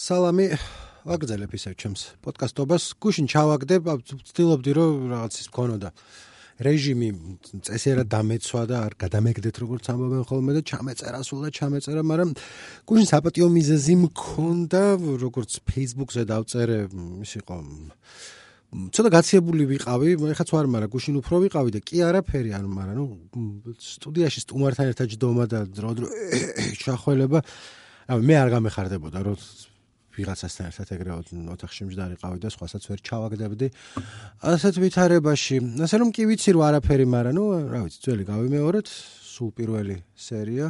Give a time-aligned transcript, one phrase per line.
[0.00, 0.46] სალამი
[1.04, 5.90] ვაგზელებ ისევ ჩემს პოდკასტობას გუშინ ჩავაგდებ ვცდილობდი რომ რაღაც ის მქონოდა
[6.64, 7.08] რეჟიმი
[7.68, 12.32] წესერად დამეცვა და არ გადამეგდეთ როგორც ამბობენ ხოლმე და ჩამეწერა სულ და ჩამეწერა მაგრამ
[12.88, 14.82] გუშინ საპატიო მიზეზი მქონდა
[15.20, 16.78] როგორც Facebook-ზე დავწერე
[17.20, 17.56] ის იყო
[18.70, 22.96] ცოტა გაციებული ვიყავი, ეხაც ვარ, მაგრამ გუშინ უფრო ვიყავი და კი არაფერი, ანუ მაგრამ
[23.34, 26.06] ნუ სტუდიაში სტუმართან ერთად ჯდომა და დრო დრო
[26.86, 27.42] ჩახველება.
[28.14, 29.42] ანუ მე არ გამეხარდებოდა, რომ
[30.20, 31.10] ვიღაცასთან ერთად ეგრე
[31.56, 33.68] ოთახში მჯდარიყავი და სხვასაც ვერ ჩავაგდებდი.
[34.44, 38.86] ასეთ ვითარებაში, ასე რომ კი ვიცი რომ არაფერი, მაგრამ ნუ რა ვიცი, ძველი გავიმეორეთ,
[39.34, 40.68] სულ პირველი სერია.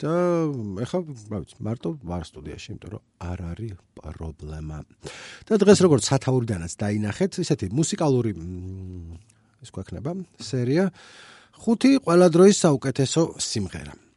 [0.00, 0.12] და
[0.80, 4.78] ეხლა რა ვიცი, მარტო ვარ სტუდიაში, იმიტომ რომ არ არის პრობლემა.
[5.44, 8.32] და დღეს როგორც სათაურიდანაც დაინახეთ, ესეთი მუსიკალური
[9.60, 10.88] ის გვექნება სერია
[11.60, 14.09] ხუთი ყველა დროის საუკეთესო სიმღერა.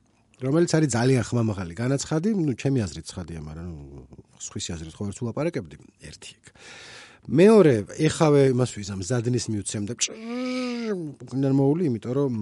[0.42, 4.02] რომელიც არის ძალიან ხმამაღალი განაცხადი, ну, ჩემი აზრით ცხადია, მაგრამ ну,
[4.38, 6.44] სხვისი აზრით ხო ერთ ულაპარაკებდი, ერთი იქ.
[7.28, 7.74] მეორე,
[8.08, 12.32] ეხავე იმას ვიზამ, ზადნის მიუცემ და გინდან მოული, იმიტომ რომ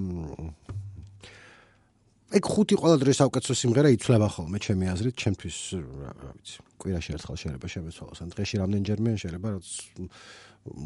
[2.32, 7.38] ეგ ხუთი ყველა დროის საუკეთესო სიმღერა იცლება ხოლმე ჩემი აზრით, ჩემთვის რა ვიცი, კვირაში ერთხელ
[7.42, 9.68] შეიძლება შემეცვალოს, ან დღეში რამდენჯერმე შეიძლება რაც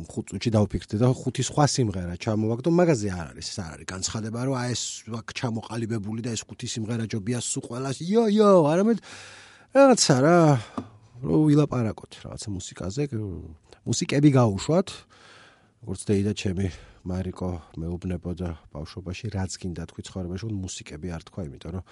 [0.09, 4.39] ხუთ წუთში დავფიქრდი და ხუთი სხვა სიმღერა ჩამოვაგდო, მაგაზე არ არის, ეს არ არის განცხადება,
[4.47, 7.97] რომ აი ეს ვაკ ჩამოყალიბებული და ეს ხუთი სიმღერა ჯობია სულ ყველას.
[8.01, 8.97] იო, იო, არამედ
[9.75, 10.37] რაღაცა რა,
[11.21, 13.03] რო ვილაპარაკოთ რაღაცა მუსიკაზე,
[13.85, 14.87] მუსიკები გაუშვათ.
[15.81, 16.67] როგორც დეიდა ჩემი
[17.05, 17.49] მარიკო
[17.81, 21.83] მეუბნებოდა ბავშვობაში, რაც გინდა თქვი ცხოვრებაში, მუსიკები არ თქვა, იმიტომ რომ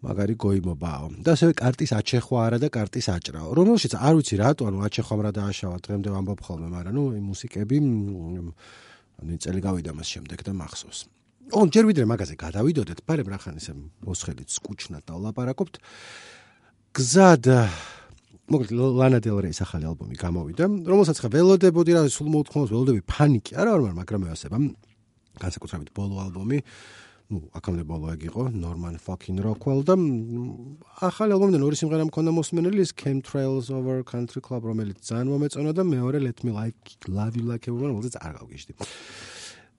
[0.00, 1.06] მაგარი გოიმობაო.
[1.20, 3.48] და ასევე კარტის აჩეხვა არა და კარტის აჭრაო.
[3.52, 7.76] რომელშიც არ ვიცი რატო, ანუ აჩეხვა რა დააშავა დღემდე ვამბობ ხოლმე, მაგრამ ნუ იმ მუსიკები
[9.20, 11.00] ანუ წელი გავიდა მას შემდეგ და მახსოვს.
[11.52, 13.72] ო, ჯერ ვიდრე მაგაზე გადავიდოდეთ, ბარემ რახან ისე
[14.06, 15.74] მოსხელით სკუჩნად დავლაპარაკობთ.
[16.96, 17.44] გზად
[18.50, 23.54] მოკლედ ლანა დელ რეის ახალი ალბომი გამოვიდა, რომელსაც ხა ველოდებოდი რა სულ მოუთხოვს ველოდები ფანიკი
[23.54, 24.58] არა ვარ, მაგრამ მე ასება
[25.38, 26.58] განსაკუთრებით ბოლო ალბომი
[27.30, 29.94] ну, აქამდე ბოლო ეგ იყო Norman fucking Rockwell და
[31.06, 35.86] ახალი ალბომიდან ორი სიმღერა მქონდა მოსმენელი ის Chemtrails over Country Club რომელიც ძალიან მომეწონა და
[35.86, 38.74] მეორე Let Me Like Love You Like a Woman რომელიც არ გავგიჟდი.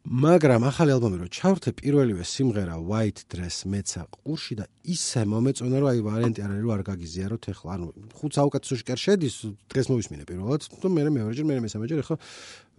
[0.02, 5.90] მაგრამ ახალი ალბომი რო ჩავრთე პირველივე სიმღერა White Dress მეცა ყურში და ისე მომეწონა რომ
[5.92, 7.86] აი ვარიანტი არ არის რომ არ გაგიზიაროთ ეხლა ანუ
[8.18, 9.36] ხუთ საუკეთესოში კერ შედის
[9.70, 12.18] დღეს მოვისმინე პირველად და მე მეორეჯერ მე მესამეჯერ ეხლა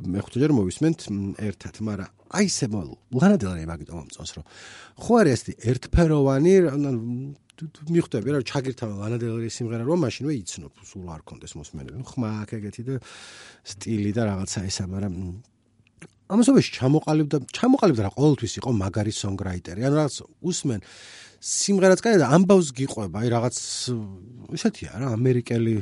[0.03, 1.01] მეხუთეჯერ მოვისმენთ
[1.47, 2.11] ერთად მაგრამ
[2.43, 4.45] აი ესე ლანა დელარი მაგიტო მომწონს რომ
[4.99, 6.55] ხო არის ეს ერთფეროვანი
[7.63, 12.29] მიხვდები რა ჩაგირთავე ლანა დელარი სიმღერა რომ მაშინ ვე იცნობ სულ არ კონდეს მოსმენელი ხმა
[12.43, 12.95] აქ ეგეთი და
[13.63, 15.15] სტილი და რაღაცა ესა მაგრამ
[16.33, 20.15] ამასობაში ჩამოყალიბდა ჩამოყალიბდა რა ყოველთვის იყო მაგარი სონგრაიტერი ანუ რაღაც
[20.49, 20.81] usmen
[21.43, 23.57] სიმღერაც კაი და ამბავს გიყვება აი რაღაც
[24.57, 25.75] ისეთია რა ამერიკელი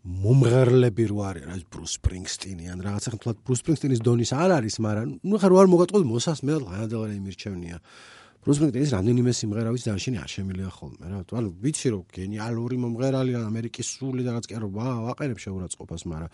[0.00, 5.08] მომღერლები რო არის რა ბრუს სპრინგსტინი ან რაღაცა თლად ბრუს სპრინგსტინის დონის არ არის მაგრამ
[5.28, 7.76] ნუ ხარ არ მოგატყობ მოსასმე ლანადელარი მირჩევნია
[8.40, 11.20] ბრუს სპრინგსტინის რამდენიმე სიმღერა ვიცი დაშინი არ შემილია ხოლმე რა.
[11.36, 16.30] ანუ ვიცი რომ გენიალური მომღერალი ამერიკის სული და რაღაც კი არა ვაყენებ შეურაცხყოფას მაგრამ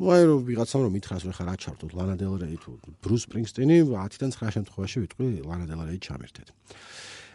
[0.00, 2.70] ну აი რომ ვიღაცამ რომ მითხრას რომ ხარ აჩართოთ ლანა დელ რეი თუ
[3.04, 6.48] ბრუს სპრინგსტინი 10-დან 9 შემთხვევაში ვიტყვი ლანა დელ რეი ჩამერთეთ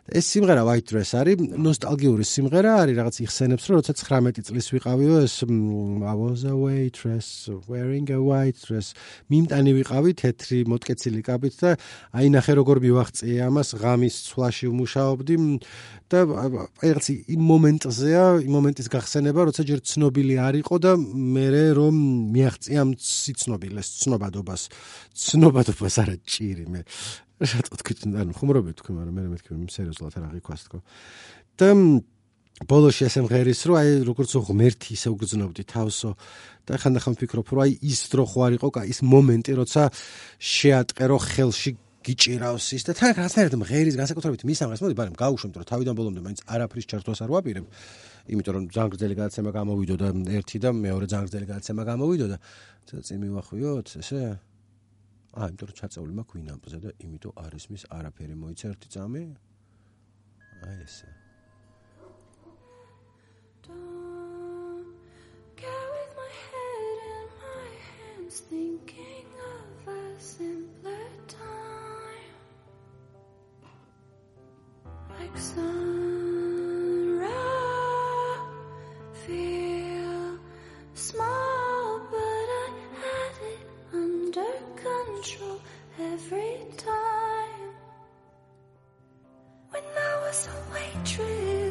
[0.08, 5.16] ეს სიმღერა White Dress არის ნოსტალგიური სიმღერა არის რაღაც იხსენებს რომ როცა 19 წლის ვიყავიო
[5.28, 8.96] ეს I was a waitress wearing a white dress.
[9.28, 11.76] მიმტანი ვიყავი თეთრი მოტკეცილი კაბით და
[12.16, 15.36] აი ნახე როგორ მივაღწიე ამას ღამის ცვლაში ვმუშაობდი.
[16.08, 21.96] და რაღაც იმ მომენტზეა იმ მომენტის გახსენება როცა ჯერ ცნობილი არისო და მე რომ
[22.32, 24.62] მიაღწია ამ სიცნობილეს ცნობადობას.
[25.12, 26.82] ცნობადობას არა ჭირი მე
[27.38, 30.78] რატო თქვით ანუ ხუმრობი თქვი მაგრამ მე მეთქი სერიოზულად არ აღიქვას თქო.
[31.62, 31.70] და
[32.66, 36.12] ბოლოში ესე მღერის რომ აი როგორც ღმერთი ისე უგზნობდი თავსო.
[36.66, 39.82] და ხანდახან ვფიქრობ რომ აი ის დრო ხო არ იყო ის მომენტი როცა
[40.42, 41.72] შეატყერო ხელში
[42.08, 46.22] გიჭირავს ის და თან რაღაცნაირად მღერის განსაკუთრებით მის ამას მოდი ბარემ გაუშვებთ რომ თავიდან ბოლომდე
[46.24, 47.66] მაინც არაფრის ჩართვას არ ვაპირებ.
[48.32, 50.08] იმიტომ რომ ზანგრძელი გადაცემა გამოვიდო და
[50.40, 52.38] ერთი და მეორე ზანგრძელი გადაცემა გამოვიდო და
[53.08, 54.40] წინ მივახვიოთ ესე
[55.38, 59.24] აა, იმიტომ რომ ჩაწეული მაქვს ვინამპზე და იმიტომ არის მის არაფერი მოიცა ერთი წამი.
[60.66, 61.10] აი ესე.
[68.50, 72.36] thinking of a simpler time
[75.10, 76.07] like sun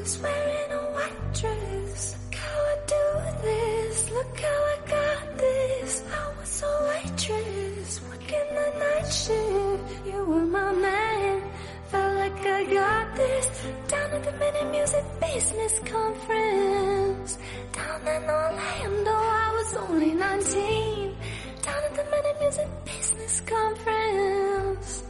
[0.06, 2.16] Someone's wearing a white dress.
[2.22, 4.10] Look how I do this.
[4.12, 6.02] Look how I got this.
[6.12, 10.06] I was a waitress, working the night shift.
[10.06, 11.42] You were my man.
[11.88, 13.66] Felt like I got this.
[13.88, 17.38] Down at the mini music business conference.
[17.72, 21.16] Down in Orlando, I was only 19.
[21.62, 25.02] Down at the mini music business conference.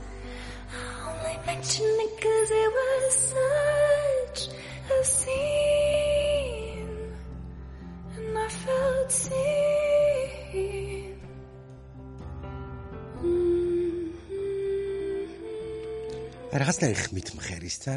[0.72, 3.85] I only mentioned it cause it was a
[16.56, 17.28] რაღაცნაირი ხმით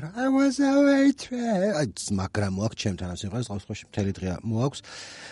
[0.04, 2.12] რა I was a waitress.
[2.12, 4.80] მაგრამ მოაქვს ჩემთან ამ სიმღერას ყავს ხოში მთელი დღე მოაქვს.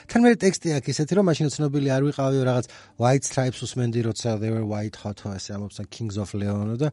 [0.07, 2.65] თან მე ტექსტი აქვს ისეთი რომ მაშინ ცნობილი არ ვიყავი რაღაც
[3.01, 6.89] white stripes უსმენდი როცა they were white hot ეს ამობს kings of leon და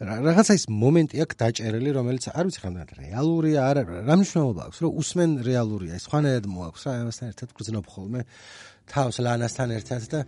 [0.00, 4.90] რაღაცა ის მომენტი აქვს დაჭერილი რომელიც არ ვიცი ხანდან რეალურია არა რა მნიშვნელობა აქვს რომ
[5.00, 8.20] უსმენ რეალურია ის ხანერად მოაქვს რა ამასთან ერთად გძნობ ხოლმე
[8.90, 10.20] თავს ლანასთან ერთად და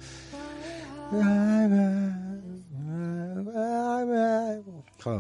[5.03, 5.15] ხო.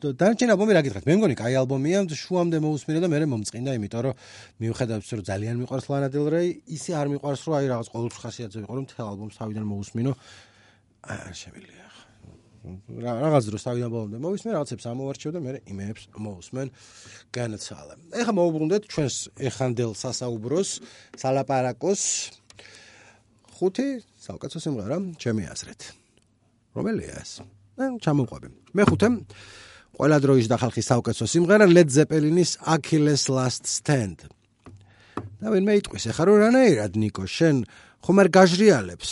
[0.00, 1.06] დანარჩენ ალბომი რა გითხრათ?
[1.06, 4.14] მე მგონი კაი ალბომია შუამდე მოусმინა და მე მომწყინდა იმიტომ რომ
[4.64, 8.22] მიუხედავად ის რომ ძალიან მიყვარს ლანა დელ რეი ისე არ მიყვარს რომ აი რაღაც ყოველთვის
[8.24, 10.12] ხასიათზე იყო რომ მთელ ალბომს თავიდან მოусმინო.
[11.14, 11.86] არ შემიძლია
[12.60, 16.68] რა რაღაც დროს თავიდან ბოლომდე მოვისმენ რაღაცებს ამოვარჩევ და მე იმეებს მოусმენ
[17.32, 19.16] განაცალა ეხა მოვუბრუნდეთ ჩვენს
[19.48, 20.70] ეხანდელ სასაუბროს
[21.22, 22.02] სალაპარაკოს
[23.56, 23.88] ხუთი
[24.26, 24.96] საუკეთესო სიმღერა.
[25.20, 25.82] ჩემი აზრით.
[26.76, 27.32] რომელია ეს
[28.04, 28.48] ჩამოყვები.
[28.76, 29.08] მეხუთე
[30.00, 34.28] ყველა დროის და ხალხის საუკეთესო სიმღერა Led Zeppelin-ის Achilles Last Stand.
[35.40, 37.56] და ვინმე იტყვის, ახლა რო რანაირად ნიკო, შენ
[38.04, 39.10] ხომ არ გაჟრიალებს?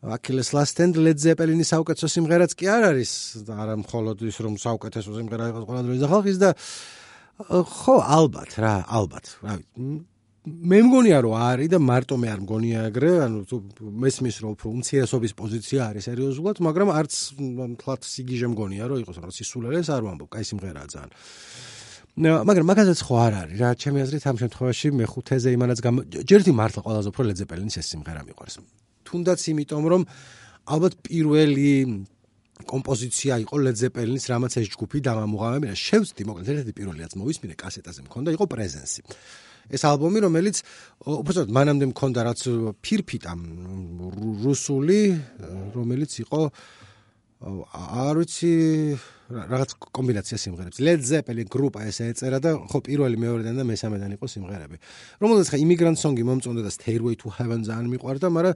[0.00, 3.12] Achilles Last Stand Led Zeppelin-ის საუკეთესო სიმღერაც კი არ არის,
[3.52, 6.50] არა მხოლოდ ის რომ საუკეთესო სიმღერა იყოს ყველა დროის და ხალხის და
[7.40, 9.26] ხო, ალბათ რა, ალბათ.
[9.44, 9.84] რა ვიცი,
[10.50, 13.58] მე მგონია რომ არის და მარტო მე არ მგონია აგრე, ანუ
[14.04, 17.12] მესმის რომ უფრო უმცირესობის პოზიცია არის სერიოზულად, მაგრამ არც
[17.80, 21.12] თლათ სიგიჟე მგონია რომ იყოს, რაღაც ისულელეს არ ვამბობ, კაი სიმღერაა ძალიან.
[22.20, 26.52] მაგრამ მაგაზეც ხო არ არის რა ჩემი აზრით ამ შემთხვევაში მე ხუთეზე იმანაც გამ ჯერდი
[26.58, 28.56] მართლა ყველაზე უფრო ლედზეპელინის ეს სიმღერა მიყვარს
[29.06, 30.02] თუნდაც იმიტომ რომ
[30.74, 31.70] ალბათ პირველი
[32.66, 38.44] კომპოზიცია იყო ლედზეპელინის რამაც ეს ჯგუფი დამამუღამებინა შევწდი მოკლედ ერთ-ერთი პირველიაც მოვისმინე კასეტაზე მქონდა იყო
[38.52, 39.00] პრეზენსი
[39.70, 40.62] ეს ალბომი, რომელიც
[41.06, 42.40] უბრალოდ მანამდე მქონდა რაც
[42.82, 43.32] ფირფიტა
[44.44, 45.00] რუსული,
[45.76, 46.42] რომელიც იყო
[47.40, 48.52] არ ვიცი
[49.30, 50.80] რაღაც კომბინაცია სიმღერებს.
[50.82, 54.76] Led Zeppelin გრუპა ესე ეწერა და ხო პირველი, მეორედან და მესამედან იყო სიმღერები.
[55.22, 58.54] რომელსაც ხა immigrant song-ი მომწონდა და Stairway to Heaven ძალიან მიყვარდა, მაგრამ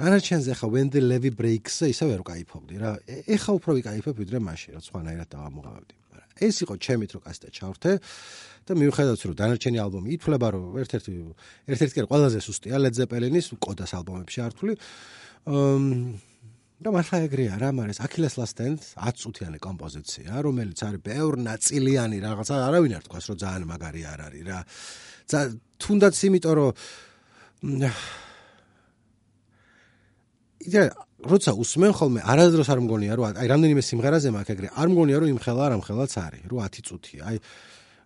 [0.00, 2.90] დანარჩენზე ხა When the Levee Breaks ისე ვერ ვკაიფობდი რა.
[3.30, 5.94] ეხა უფრო ვიკაიფებ ვიდრე მაშინ, რა სხვანაირად დავამოღავებდი.
[6.36, 7.92] ეს იყო ჩემი თრო კასეტა ჩავრთე.
[7.96, 11.12] აა და მიუხედავად რომ დანარჩენი ალბომი ითვლება რომ ერთ-ერთი
[11.70, 14.74] ერთ-ერთი კი ყველაზე სუსტია Led Zeppelin-ის კოდას ალბომებში ართული
[16.76, 22.18] და მართლა ეგრეა რა მაგრამ Achilles Last Stand 10 წუთიანი კომპოზიცია რომელიც არის ბევრ ნაწილიანი
[22.20, 24.58] რაღაცა არავინ არ თქვას რომ ძალიან მაგარი არ არის რა.
[25.80, 26.70] თუნდაც იმიტომ რომ
[30.66, 30.84] იდეა
[31.32, 35.28] როცა უსმენ ხოლმე არადროს არ მგონია რომ აი რამდენიმე სიმღერაზე მაქვს ეგრე არ მგონია რომ
[35.32, 37.36] იმხელა არ ამხელაც არის რომ 10 წუთია აი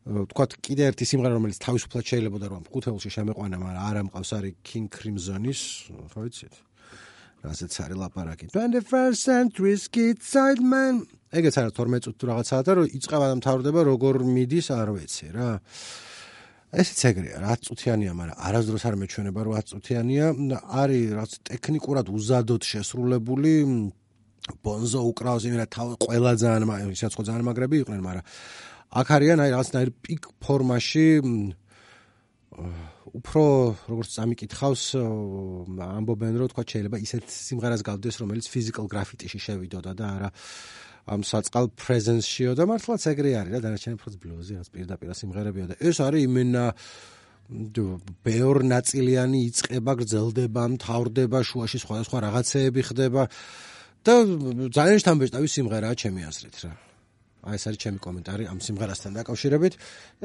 [0.08, 4.86] ვთქვათ კიდე ერთი სიმღერა რომელიც თავისუფლად შეიძლება რომ ხუთეულში შემეყვანა, მაგრამ არ ამყავს არის King
[4.88, 5.60] Crimson-ის,
[5.92, 6.54] ხო ვიცით?
[7.44, 8.46] რასაც არის ლაპარაკი.
[8.52, 11.04] 21st century kid side man.
[11.32, 15.50] ეგეც არის 12 წუთი რაღაცაა და რომ იწება და მთავრდება როგორ მიდის არ ვიცი რა.
[16.70, 20.26] ესეც ეგრეა, 10 წუთიანია, მაგრამ არასდროს არ მეჩვენება რომ 10 წუთიანია.
[20.80, 23.52] არის რაც ტექნიკურად უზადოდ შესრულებული
[24.64, 28.24] ბონზო უკრავს იმენა თავ ყველა ძალიან ისაც ხო ძალიან მაგრები იყვნენ, მაგრამ
[28.90, 31.06] აქ არიან აი რაღაცნაირ პიკ ფორმაში
[33.10, 33.44] უფრო
[33.90, 40.30] როგორც წამიკითხავს ამბობენ რომ თქვა შეიძლება ისეთ სიმღერას გავდეს რომელიც physical graffiti-ში შევიდოდა და არა
[41.10, 45.74] ამ საწყალ presence-შიო და მართლაც ეგრე არის რა დანარჩენი უფრო ბლუზი რაც პირდაპირ სიმღერებია და
[45.80, 46.64] ეს არის იმენა
[47.50, 53.22] ბევრ ნაწილიანი იწება, გრძელდება, მთავრდება, შუაში სხვადასხვა რაღაცეები ხდება
[54.06, 54.14] და
[54.70, 56.89] ძალიან შთამბეჭდავი სიმღერაა ჩემი აზრით რა.
[57.44, 59.74] აი ეს არის ჩემი კომენტარი ამ სიმღერასთან დაკავშირებით.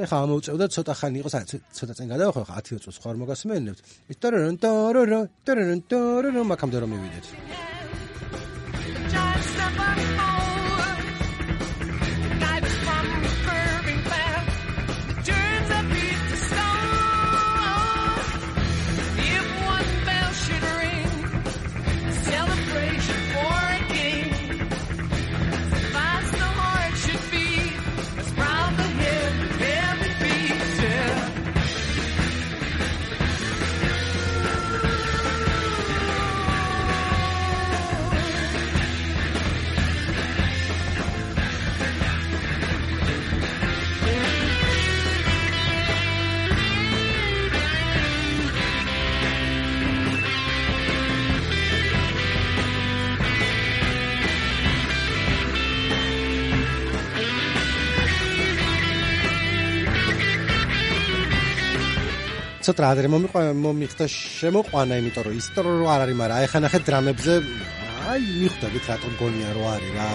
[0.03, 1.45] ეხლა ამოვწევდა ცოტა ხანი იყოს, აი
[1.77, 3.79] ცოტა წინ გადავახო, ხა 10 წუთს ხარ მოგასმენებთ.
[4.13, 7.25] ისტორონ ტორორო, ტორონ ტორორო, მაგამდე რომ მივიდეთ.
[9.15, 10.44] Just a
[62.65, 66.84] ცოტა ადრე მომიყვა მომიხდა შემოყვანა, იმიტომ რომ ისტორიულ რო არ არის, მაგრამ აი ხა ნახეთ
[66.89, 67.34] დრამებზე
[68.10, 70.10] აი მიხვდებით რატომ გონია რო არის რა.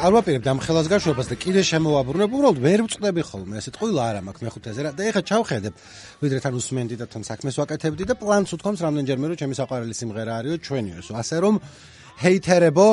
[0.00, 4.42] არ ვაპირებ დამხელას გაშვებას და კიდე შემოვაბრუნებ, უბრალოდ ვერ ვწდები ხოლმე, ესეთ ყვილა არ მაქვს
[4.46, 4.90] მეხუთეზე რა.
[4.96, 5.74] და ეხა ჩავხედებ,
[6.24, 10.32] ვიდრე თან უსმენდი და თან საქმეს ვაკეთებდი და პლანს უთქვამს რამდენჯერმე რომ ჩემი საყვარელი სიმღერა
[10.40, 11.12] არისო ჩვენიოსო.
[11.20, 11.54] ასე რომ
[12.24, 12.88] ჰეითერებო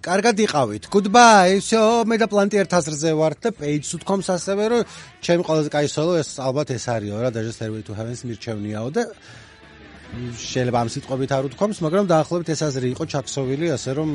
[0.00, 0.84] კარგად იყავით.
[0.92, 1.60] Goodbye.
[1.64, 4.82] всё, მე და პლანტი ერთ აზრზე ვართ და page უთქვამს ასევე რომ
[5.24, 9.02] ჩემი ყველაზე კაი სოლო ეს ალბათ ეს არისო რა, даже Stairway to Heaven-ს მირჩევნიაო და
[10.10, 14.08] შეიძლება ამ სიტყვებით არ უთქვამს, მაგრამ დაახლოებით ეს აზრი იყო ჩაქსოვილი, ასე რომ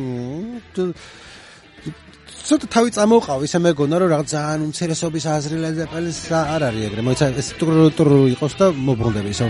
[2.50, 7.00] ცოტა თავი წამოყავ, ისე მეგონა რომ რაღაც ძალიან უმცირესობის აზრი ლეზეპელის არ არის ეგრე.
[7.06, 7.48] მოიცა ეს
[7.94, 9.46] ტრუ იყოს და მობრუნდები ისო.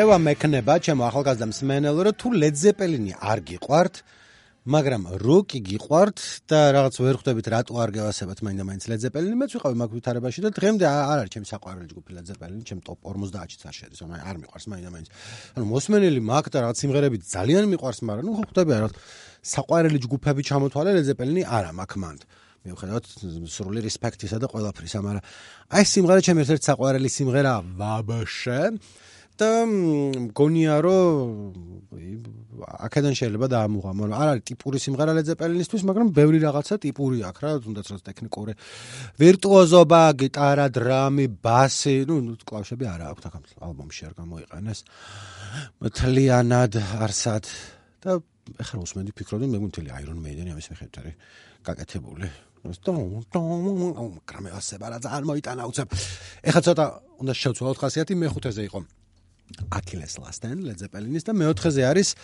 [0.00, 3.94] რჩევა მექნება ჩემო ახალგაზრდა მსმენელო რომ თუ ლედზეპელინი არ გიყვართ
[4.72, 9.76] მაგრამ როკი გიყვართ და რაღაც ვერ ხვდებით რატო არ გევასებათ მაინდა მაინც ლედზეპელინი მეც ვიყავი
[9.76, 14.00] მაგ ვითარებაში და დღემდე არ არის ჩემი საყვარელი ჯგუფი ლედზეპელინი ჩემ ტოპ 50-ში არ შედის
[14.00, 15.08] ანუ არ მიყვარს მაინდა მაინც.
[15.60, 18.88] ანუ მოსმენელი მაგ და რაღაც სიმღერები ძალიან მიყვარს მაგრამ ნუ ხვდები რა
[19.52, 22.20] საყვარელი ჯგუფები ჩამოთვალე ლედზეპელინი არა მაგ მანდ.
[22.60, 23.04] მიუხედავად
[23.48, 25.24] სრული რესპექტისა და ყველაფრისა მაგრამ
[25.76, 28.60] აი სიმღერა ჩემი ერთ-ერთი საყვარელი სიმღერა ვაბშე
[29.40, 31.70] და მგონია რომ
[32.60, 37.50] აქედან შეიძლება დაამუღა, მაგრამ არ არის ტიპური სიმღერა ლეძეპელინისთვის, მაგრამ ბევრი რაღაცა ტიპური აქვს რა,
[37.64, 38.52] თუნდაც რა ტექნიკური
[39.20, 44.78] ვირტუოზობა, გიტარა, დრამი, ბასი, ну, კლავიშები არა აქვს აქ ალბომში არ გამოიყენეს.
[45.80, 47.44] მთლიანად არსად
[48.04, 48.10] და
[48.60, 51.14] ეხლა უსმენდი ფიქრობდი მე მთელი Iron Maiden-ი ამის მიხედვით არის
[51.64, 52.28] გაკეთებული.
[54.28, 55.88] კრამეასება რა ძალიან მოიტანა უცებ.
[56.44, 56.84] ეხლა ცოტა
[57.24, 58.99] უნდა შევცვალოთ ხასიათი მეხუთეზე იყო.
[59.70, 62.14] Achilles Last End Led Zeppelin-ის და მეოთხეზე არის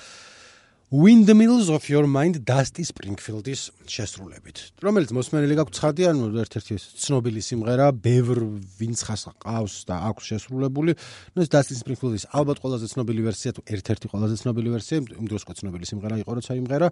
[0.87, 4.71] Windmills of Your Mind Dusty Springfield-ის შესრულებით.
[4.79, 8.39] რომელიც მოსმენელი გაქვს ცხადი, ანუ ერთ-ერთი ცნობილი სიმღერა, ბევრ
[8.79, 10.95] ვინც ხას ყავს და აქვს შესრულებული.
[11.35, 15.43] ნუ ეს Dusty Springfield-ის ალბათ ყველაზე ცნობილი ვერსია, თუ ერთ-ერთი ყველაზე ცნობილი ვერსია, იმ დროს
[15.43, 16.89] ყო ცნობილი სიმღერა იყო, როცა იმღერა.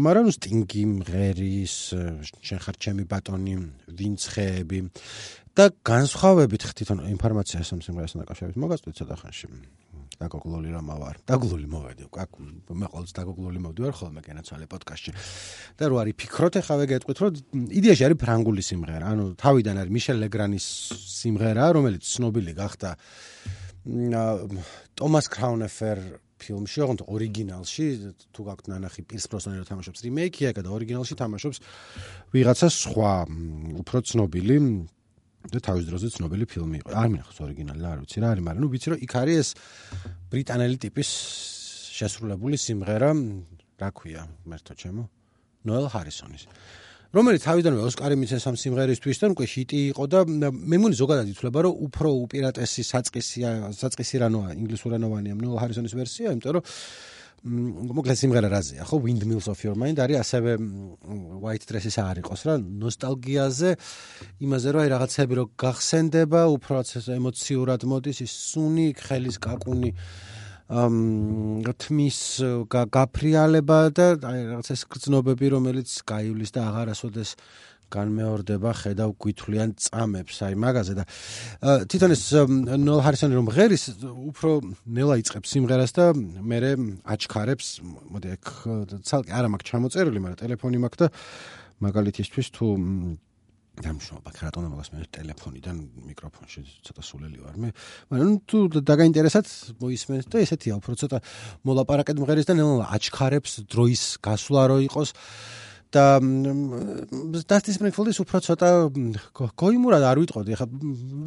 [0.00, 1.76] მაგრამ Sting-ი მღერის,
[2.40, 3.54] შენ ხარ ჩემი ბატონი,
[3.92, 4.78] ვინც ხეები
[5.52, 9.46] და განსხვავებით თვითონ ინფორმაციას ამ სიმღერასთან დაკავშირებით მოგაწვით ცოტა ხანში.
[10.22, 12.30] დაგოგლული რა მავარ დაგოგლული მოვედი აქ
[12.78, 15.12] მე ყოველთვის დაგოგლული მოვდივარ ხოლმე კენაცვალე პოდკასტში.
[15.76, 17.32] და რო არის ფიქროთ ახლა ვეგეთყვით რომ
[17.80, 19.04] იდეაში არის ფრანგული სიმღერა.
[19.12, 20.66] ანუ თავიდან არის მიშელ ლეგრანის
[21.20, 22.90] სიმღერა რომელიც ცნობილი გახდა
[23.82, 25.98] ტომას კრაუნეფერ
[26.42, 27.86] ფილმში, ოღონდ ორიგინალში.
[28.34, 31.58] თუ გაქვთ ნანახი პირს პროსონი რო თამაშობს რიმეიქია და ორიგინალში თამაშობს
[32.34, 33.14] ვიღაცა სხვა
[33.82, 34.56] უფრო ცნობილი
[35.50, 36.88] და თავის დროზე ცნობილი ფილმი იყო.
[36.92, 39.50] არ მინახავს ორიგინალი, არ ვიცი რა არის, მაგრამ ნუ ვიცი რომ იქ არის ეს
[40.30, 41.08] ბრიტანელი ტიპის
[41.98, 43.10] შესრულებული სიმღერა,
[43.82, 45.04] რა ქვია, მერთო ჩემო?
[45.66, 46.46] ნოელ ჰარისონის.
[47.12, 51.60] რომელიც თავიდანვე ოსკარი მიცეს ამ სიმღერისთვის და უკვე ჰიტი იყო და მე მგონი ზოგადად ითვლება
[51.68, 53.38] რომ უფრო უპირატესი საწყისი
[53.76, 56.64] საწყისი რანოა ინგლისურენოვანია ნოელ ჰარისონის ვერსია, იმიტომ რომ
[57.42, 58.96] მოკლედ სიმღერა რაზეა ხო?
[59.02, 60.50] Windmills of your mind არის ასევე
[61.42, 63.70] white dress-ის არ იყოს რა ნოსტალგიაზე.
[64.46, 66.76] იმაზე რომ აი რაღაცები რო გახსენდება უფრო
[67.18, 69.90] ემოციურად მოდის ის სუნი ხელის კაკუნი
[70.72, 70.94] ამ
[71.66, 72.18] თმის
[72.70, 77.30] გა- გაფრიალება და აი რაღაც ეს გრძნობები რომელიც გაივლის და აღარასოდეს
[77.92, 81.04] განმეორდება ხედავ გვითვლიან წამებს აი მაგაზე და
[81.92, 82.24] თვითონ ეს
[82.80, 84.50] ნოლ ჰარისონი რომ ღერის უფრო
[84.88, 86.58] ნელა იწებს სიმღერას და მე
[87.04, 88.44] აჩქარებს მოდი აქ
[89.04, 91.06] ცალკე არა მაქვს ჩამოწერილი მაგრამ ტელეფონი მაქვს და
[91.82, 93.16] მაგალითისთვის თუ მ,
[93.82, 95.76] დამშობა კრატონა მაგას მე ტელეფონიდან
[96.08, 97.70] მიკროფონში ცოტა სულელი ვარ მე.
[98.12, 99.48] მაგრამ თუ დაგაინტერესათ
[99.80, 101.18] მოისმენთ და ესეთია უფრო ცოტა
[101.64, 105.10] მოლაპარაკეთ მღერის და ნელა აჩქარებს დროის გასვლა რო იყოს
[105.92, 106.04] და
[107.52, 108.68] დასტის სპრინგფილდის უფრო ცოტა
[109.62, 110.52] გოიმურად არ ვიტყოდი.
[110.58, 110.66] ხა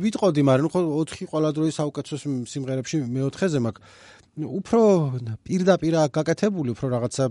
[0.03, 2.17] ვიტყოდი მაგრამ ხო 4 ყველა დროის საუკეთესო
[2.49, 3.81] სიმღერებში მეოთხეზე მაქვს
[4.43, 4.81] უფრო
[5.45, 7.25] პირდაპირ გაკეთებული უფრო რაღაცა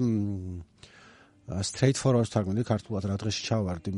[1.60, 3.90] straight forward თარგმნი ქართულად რა დღეში ჩავარდი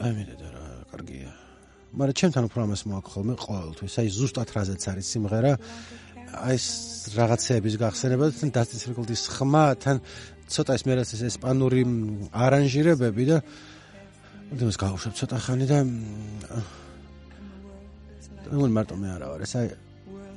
[0.00, 1.30] აი მე და რა კარგია
[1.90, 3.92] მაგრამ ჩემთან უფრო ამას მოაქვს ხოლმე ყოველთვის.
[3.98, 5.52] აი ზუსტად რაზეც არის სიმღერა.
[6.30, 6.66] აი ეს
[7.18, 9.96] რაღაცეების გახსენება და დასტის სპრინგფილდის ხმა თან
[10.50, 11.82] ცოტა ის მერას ეს ესპანური
[12.34, 13.38] არანჟირებები და
[14.58, 15.78] იმას გავუშვებ ცოტა ხანი და
[18.50, 19.68] ნუ მარტო მე არა ვარ ეს აი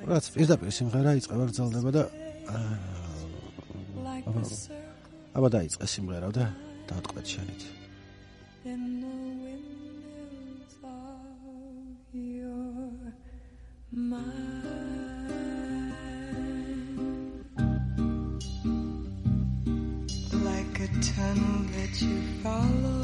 [0.10, 2.04] რაც პირდაპირ სიმღერა იწყება გრძელდება და
[5.34, 6.46] აბა დაიწყე სიმღერა და
[6.90, 7.62] დაატყვეთ შენით.
[13.94, 14.83] In
[21.04, 23.04] tunnel that you follow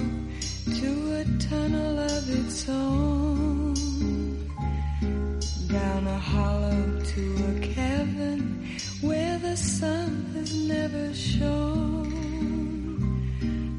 [0.80, 3.74] to a tunnel of its own.
[5.68, 8.66] Down a hollow to a cavern
[9.02, 12.08] where the sun has never shone.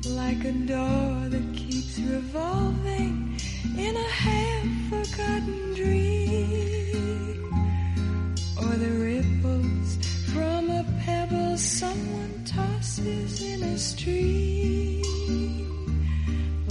[0.05, 3.39] Like a door that keeps revolving
[3.79, 7.55] in a half forgotten dream.
[8.59, 9.99] Or the ripples
[10.35, 12.40] from a pebble someone
[13.01, 15.03] tosses in a stream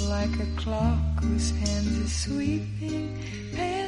[0.09, 3.23] like a clock whose hands are sweeping
[3.55, 3.78] past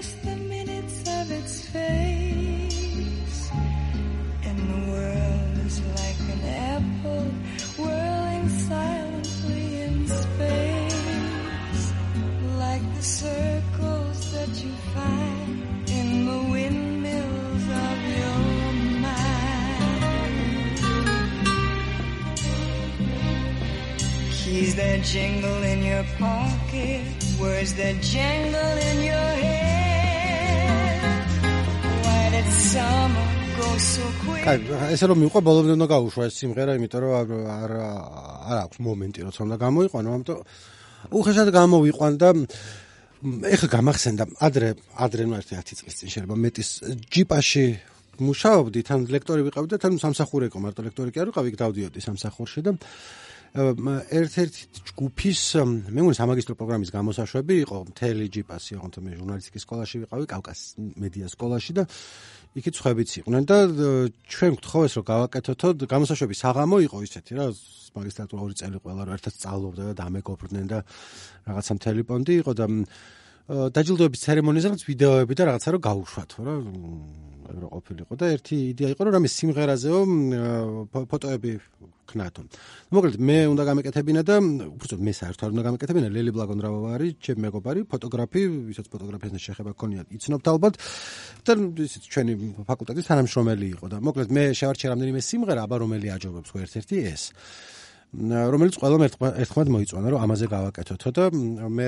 [25.03, 27.01] jingle in your pocket,
[27.41, 31.01] words that jangle in your head.
[32.05, 34.45] Why did summer go so quick?
[34.45, 34.61] კაი,
[34.93, 39.39] ესე რომ მიყვა ბოლომდე უნდა გაუშვა ეს სიმღერა, იმიტომ რომ არ არ აქვს მომენტი, როცა
[39.45, 40.39] უნდა გამოიყვანო, ამიტომ
[41.17, 42.29] უხეშად გამოვიყვან და
[43.55, 44.69] ეხლა გამახსენდა ადრე
[45.01, 46.69] ადრე ნუ ერთი 10 წლის წინ შეიძლება მეტის
[47.09, 47.65] ჯიპაში
[48.21, 52.61] მუშაობდი, თან ლექტორი ვიყავი და თან სამსახური იყო, მარტო ლექტორი კი არ ვიყავი, დავდიოდი სამსახურში
[52.65, 52.71] და
[53.51, 54.61] ერთ-ერთი
[54.95, 55.41] ჯგუფის
[55.91, 60.71] მე მგონი სამაგისტრო პროგრამის გამოსაშვები იყო მთელი ჯიპასი ოღონდ მე ჟურნალისტიკის სკოლაში ვიყავი კავკასიის
[61.03, 61.83] მედია სკოლაში და
[62.55, 63.57] იქით ხვებიც იყვნენ და
[64.31, 67.45] ჩვენ გთხოვეს რომ გავაკეთოთო გამოსაშვები საღამო იყო ისეთი რა
[67.91, 70.79] მაგისტრატურა ორი წელი ყველა რომ ერთად სწავლობდა და დამეგობრდნენ და
[71.43, 72.65] რაღაცა მთელი პონდი იყო და
[73.49, 76.55] დაჯილდოების ცერემონიაზე რაღაც ვიდეოები და რაღაცა რომ გაუშვათ რა
[77.51, 79.99] რო ყოფილიყო და ერთი იდეა იყო რომ რამე სიმღერაზეო
[81.11, 81.51] ფოტოები
[82.11, 82.41] ქნათო.
[82.91, 87.79] მოკლედ მე უნდა გამეკეთებინა და უბრალოდ მე საერთოდ უნდა გამეკეთებინა ლელი ბლაგონდრავა არის ჩემი მეგობარი
[87.91, 90.73] ფოტოგრაფი, ვისაც ფოტოგრაფიასთან შეხება გქონია, იცნობთ ალბათ
[91.47, 91.51] და
[91.87, 92.33] ისიც ჩვენი
[92.67, 97.23] ფაკულტეტის თანამშრომელი იყო და მოკლედ მე შევარჩიე რამდენიმე სიმღერა, აბა რომელი აჯობებს ხო ერთ-ერთი ეს.
[98.11, 101.87] რომელიც ყველამ ერთხმად მოიწონა რომ ამაზე გავაკეთოთო და მე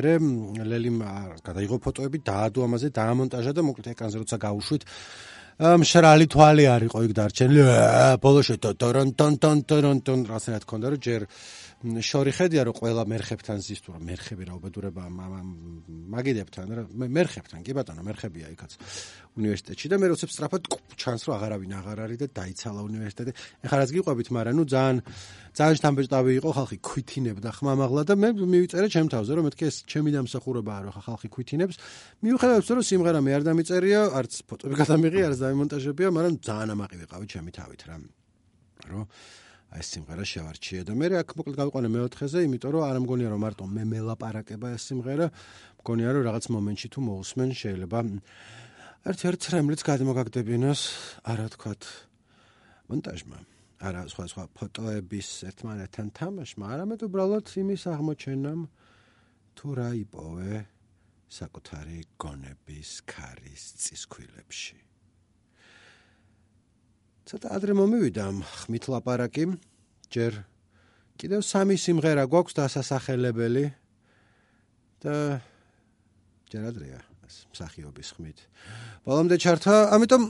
[0.72, 0.98] ლელიმ
[1.44, 4.84] გადაიღო ფოტოები, დაადო ამაზე, დაამონტაჟა და მოკლედ ეკრანზე როცა გაუშვით
[5.54, 7.64] მშრალი თვალი არისო იქ დარჩენილი
[8.24, 11.28] ბოლოში ტორონ ტონ ტონ ტორონ ტონ რასაც თქონდა რომ ჯერ
[11.84, 17.76] შორი ხედია რომ ყველა მერხებთან ზის თუ რა მერხები რა უბედურება მაგიდებთან რა მერხებთან კი
[17.76, 18.72] ბატონო მერხებია იქაც
[19.36, 20.64] უნივერსიტეტში და მე როცა სწრაფად
[20.96, 23.32] ჩანს რომ აღარავინ აღარ არის და დაიცალა უნივერსიტეტი.
[23.68, 24.98] ეხლა რაც გიყვებით მაგრამ ნუ ძალიან
[25.60, 30.10] ძალიან შთამბეჭდავი იყო ხალხი ქვითინებდა ხმამაღლა და მე მივიწერე ჩემ თავზე რომ მეთქე ეს ჩემი
[30.16, 31.76] დამსახურებაა რომ ხალხი ქვითინებს.
[32.24, 37.26] მიუხედავად რომ სიმღერა მე არ დამიწერია არც ფოტოები გადამიღი არც დამონტაჟებია მაგრამ ძალიან ამაყი ვიყავი
[37.28, 37.96] ჩემი თავით რა.
[38.88, 39.04] რომ
[39.80, 43.66] ეს სიმღერა შევარჩიე და მე აქ მოკლედ გავიყვანე მეოთხეზე, იმიტომ რომ არ მგონია რომ მარტო
[43.74, 45.28] მე მელაპარაკება ეს სიმღერა,
[45.82, 48.00] მგონია რომ რაღაც მომენტში თუ მოусმენ შეიძლება
[49.04, 50.82] ერთ-ერთ რემლიც გადმოგაგდებინოს,
[51.28, 51.82] არა თქვათ
[52.88, 53.40] მონტაჟმა.
[53.84, 58.62] არა სხვა სხვა ფოტოების ერთმანეთთან თამაშმა, არამედ უბრალოდ იმის აღმოჩენამ
[59.60, 60.56] თუ რა იპოვე
[61.28, 64.93] საკუთარი გონების ქარის წისქვილებში.
[67.30, 68.26] ცოტა ადრე მომივიდა
[68.64, 69.46] ხმით ლაპარაკი.
[70.14, 70.44] ჯერ
[71.20, 73.66] კიდევ სამი სიმღერა გვაქვს დასასახელებელი
[75.04, 75.16] და
[76.52, 77.00] ჯერ ადრეა
[77.54, 78.38] მსახიობის ხმით.
[79.06, 80.22] ბოლომდე ჩართა, ამიტომ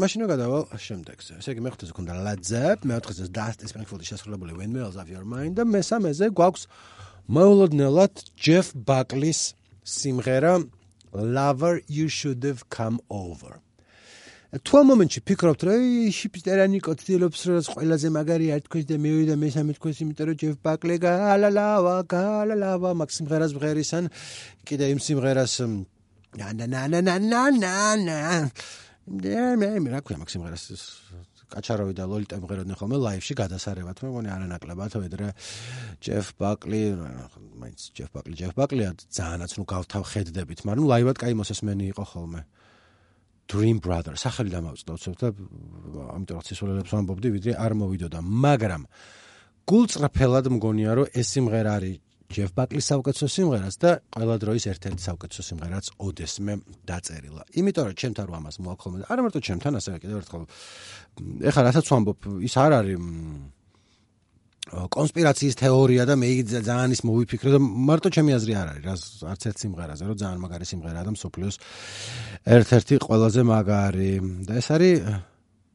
[0.00, 1.32] მაშინ გადავალ შემდეგზე.
[1.40, 5.64] ესე იგი მეხუთეზე ქონდა ლაძებ, მეოთხეზე დასტ სპრინგფილდის შესრულებული When Wells of Your Mind და
[5.64, 6.68] მესამეზე გვაქვს
[7.32, 9.40] მოულოდნელად ჯეფ ბაკლის
[9.84, 10.54] სიმღერა
[11.12, 13.60] Lover You Should Have Come Over.
[14.48, 15.82] თუ ამ მომენტში ფიქრობთ, რომ
[16.16, 20.96] შიპსტერანიკო ცდილობს რომ ყველაზე მაგარი არ თქვენს და მივიდა მესამე თქვენს, იმიტომ რომ ჯეფ ბაკლი
[21.04, 24.08] გალალავა, გალალავა, მაქსიმ ღერას ბღერისან
[24.64, 25.54] კიდე იმ სიმღერას
[26.40, 27.76] ნა ნა ნა ნა ნა ნა
[28.08, 28.18] ნა
[29.08, 30.64] მე მე მე რა ქვია მაქსიმ ღერას
[31.48, 35.28] კაჩაროვი და ლოლიტა მღეროდნენ ხოლმე ლაივში გადასარევად მე მგონი არანაკლებად ვედრე
[36.04, 36.80] ჯეფ ბაკლი
[37.60, 42.44] მაინც ჯეფ ბაკლი ჯეფ ბაკლია ძალიანაც ნუ გავთავ ხედდებით მაგრამ ლაივად კაი მოსესმენი იყო ხოლმე
[43.48, 45.28] Dream Brother სახელი დამავწდოთ და
[46.14, 48.18] ამიტომ რაც ისულელებს ვამბობდი ვიდრე არ მოვიდოდა.
[48.20, 48.82] მაგრამ
[49.68, 51.96] გულწრფელად მგონია რომ ეს სიმღერა არის
[52.28, 57.42] ჯეფ ბაკლის საუკეთესო სიმღერაც და ყველა დროის ერთ-ერთი საუკეთესო სიმღერაც ოდესმე დაწერილა.
[57.56, 60.44] იმიტომ რომ ჩემთან რო ამას მოახოლმე და არა მარტო ჩემთან, ასევე კიდევ ერთხელ.
[61.48, 62.96] ეხლა რასაც ვამბობ, ის არ არის
[64.73, 69.41] კონსპირაციის თეორია და მე ძალიან ის მოვიფიქრე და მარტო ჩემი აზრი არ არის, რაც არც
[69.49, 71.55] ერთ სიმღერაზე, რომ ძალიან მაგარი სიმღერაა და მსოფლიოს
[72.57, 74.11] ერთ-ერთი ყველაზე მაგარი
[74.47, 74.95] და ეს არის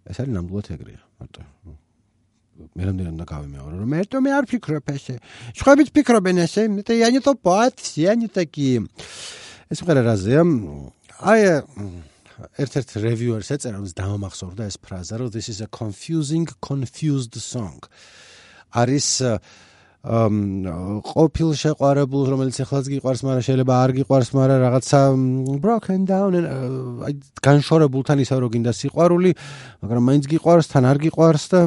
[0.09, 1.43] ეს არის ნამდვილად ეგრეა, მარტო
[2.59, 5.15] მე რამდენი უნდა გავიმეორო რომ მერტო მე არ ფიქრობ ესე
[5.55, 8.83] შეხებით ფიქრობენ ესე მე я не то пат я не такие
[9.71, 10.43] ეს მყარა რაზეა
[11.23, 11.45] აი
[12.65, 17.79] ერთ-ერთ reviewer-ს ეწერა რომ დამამახსოვრდა ეს ფრაზა რომ this is a confusing confused song
[18.74, 19.08] არის
[20.04, 20.36] ამ
[21.00, 25.00] ყოფილ შეყვარებულ რომელიც ახლაც გიყვარს, მაგრამ შეიძლება არ გიყვარს, მაგრამ რაღაცა
[25.64, 26.32] broken down
[27.08, 29.32] აი განშორებულთან ისე რომ გინდა სიყვარული,
[29.80, 31.62] მაგრამ მაინც გიყვარს, თან არ გიყვარს და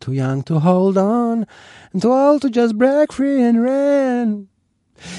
[0.00, 1.46] too young to hold on
[1.92, 4.48] and too old to just break free and run.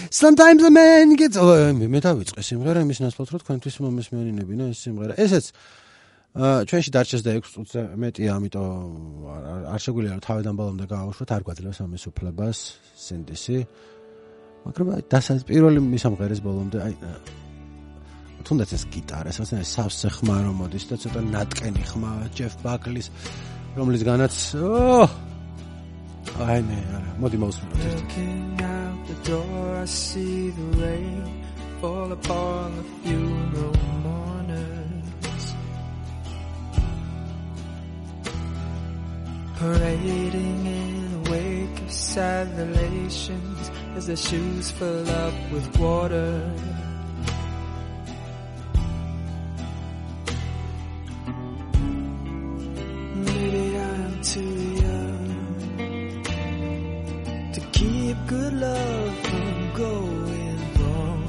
[0.10, 5.14] Sometimes a man gets oh მე დავიწყე სიმღერა იმის ნაცვლად რომ თქვენთვის მომესმენინებინა ეს სიმღერა.
[5.18, 5.46] ესეც
[6.32, 11.80] ჩვენში დარჩეს და 6 წუთზე მეტია ამიტომ არ შეგვიძლია რომ თავიდან ბოლომდე გავაუშვათ არ გვაძლევს
[11.84, 12.60] ამის უფლებას
[12.96, 13.58] სინდისი.
[14.64, 16.94] მაგრამ აი დასაწყ პირველი მისამღერის ბოლომდე აი
[18.48, 23.08] თუნდაც ეს გიტარა ეს სავსე ხმა რომ მოდის და ცოტა ნატკენი ხმა ჯეფ ბაკლის
[23.76, 24.34] რომლის განაც
[26.48, 27.38] აი მე არა მოდი
[30.58, 31.26] the rain
[31.82, 34.01] fall upon the funeral
[39.62, 46.32] parading in a wake of sad relations as their shoes fill up with water
[53.28, 56.24] Maybe I'm too young
[57.54, 61.24] to keep good love from going wrong.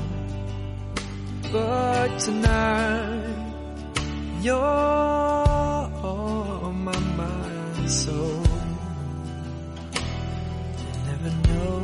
[1.53, 3.37] But tonight,
[4.41, 5.52] you're
[7.93, 8.13] mind, so
[10.79, 11.79] you never know.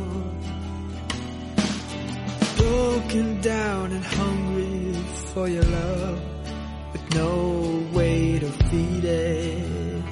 [2.56, 4.94] Broken down and hungry
[5.32, 6.20] for your love,
[6.92, 10.04] with no way to feed it.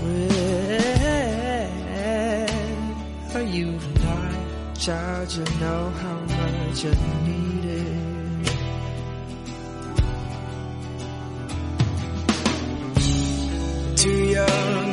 [0.00, 0.90] Where
[3.34, 6.90] are you I, child, you know how much I
[7.26, 7.33] need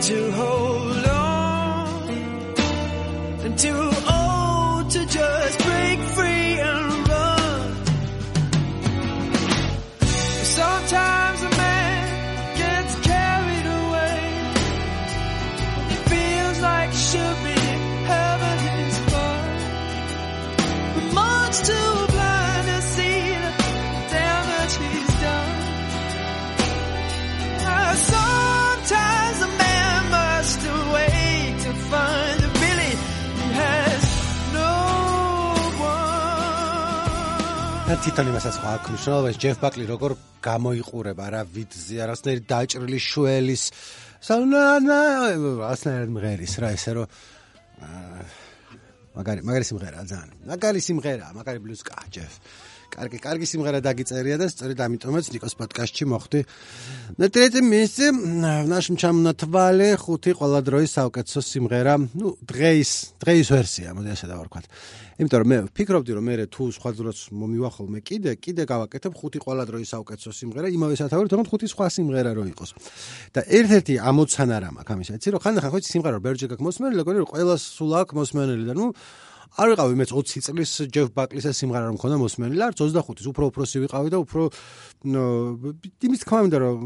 [0.01, 0.50] to hold
[38.01, 43.63] თვითონ იმასაც ხო აქ მნიშვნელობას ჯეფ ბაკლი როგორ გამოიყურება რა ვიდზე არასნაირი დაჭრილი შუელის
[44.25, 44.97] სანანა
[45.69, 47.05] ასნაირად მღერის რა ესე რომ
[49.21, 50.33] მაგარი მაგარი სიმღერაა ძალიან.
[50.49, 52.33] მაგარი სიმღერაა მაგარი ბლუზკა ჯეფ
[52.90, 56.40] კარგი, კარგი სიმღერა დაგიწერია და სწორედ ამიტომაც ნიკოს პოდკასტში მოხვდი.
[57.18, 63.92] На третьем месте в нашем чамнатвале ხუთი ყველა დროის საუკეთესო სიმღერა, ну, დღეის, დღეის ვერსია,
[63.96, 64.64] მოდი ასე დავარქვათ.
[65.16, 69.38] იმიტომ რომ მე ვფიქრობდი რომ მე თუ სხვა დროს მომივახოლ მე კიდე, კიდე გავაკეთებ ხუთი
[69.40, 72.70] ყველა დროის საუკეთესო სიმღერა, იმავე სათავე თქო ხუთი სხვა სიმღერა რო იყოს.
[73.32, 76.64] და ერთ-ერთი ამოცანა რა მაქვს ამისა, იცი რომ ხანდახან ხო იცი სიმღერა რო ბერჯეკ აქვს
[76.68, 78.86] მოსმენელი, როგორი რომ ყველა სულ აქვს მოსმენელი და ნუ
[79.51, 83.43] არ ვიყავი მეც 20 წლის ჯეფ ბაკლის ეს სიმღერა რომ მქონდა მოსმენილი, არც 25-ის უფრო
[83.51, 84.47] უფროსი ვიყავი და უფრო
[85.01, 86.77] იმის თქმა მინდა რომ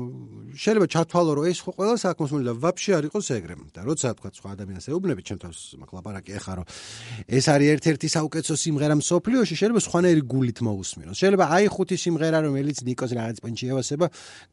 [0.55, 3.55] შეიძლება ჩათვალო რომ ეს ხო ყველა საქმოსმენელი და ვაფშე არ იყოს ეგრე.
[3.75, 6.65] და როცა თქვა სხვა ადამიანს ეუბნები ჩემ თავს მაკლაპარაკი ეხა რომ
[7.27, 11.17] ეს არის ერთ-ერთი საუკეთესო სიმღერა მსოფლიოში, შეიძლება სხვანაირი გულით მოусმინოს.
[11.21, 14.05] შეიძლება აი ხუთი სიმღერა რომელიც ნიკოს რაღაც პენჩი ევასება,